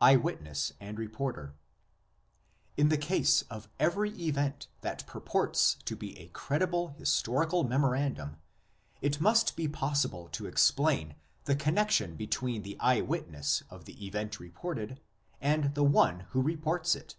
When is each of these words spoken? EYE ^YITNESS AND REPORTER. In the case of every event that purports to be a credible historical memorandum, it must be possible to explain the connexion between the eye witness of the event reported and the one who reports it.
EYE 0.00 0.14
^YITNESS 0.16 0.70
AND 0.78 1.00
REPORTER. 1.00 1.56
In 2.76 2.90
the 2.90 2.96
case 2.96 3.42
of 3.50 3.68
every 3.80 4.10
event 4.12 4.68
that 4.82 5.04
purports 5.08 5.74
to 5.84 5.96
be 5.96 6.16
a 6.16 6.28
credible 6.28 6.90
historical 6.96 7.64
memorandum, 7.64 8.36
it 9.00 9.20
must 9.20 9.56
be 9.56 9.66
possible 9.66 10.28
to 10.28 10.46
explain 10.46 11.16
the 11.46 11.56
connexion 11.56 12.14
between 12.14 12.62
the 12.62 12.78
eye 12.78 13.00
witness 13.00 13.64
of 13.68 13.84
the 13.84 14.06
event 14.06 14.38
reported 14.38 15.00
and 15.40 15.74
the 15.74 15.82
one 15.82 16.20
who 16.30 16.40
reports 16.40 16.94
it. 16.94 17.16